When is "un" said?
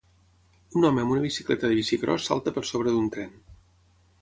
0.79-0.87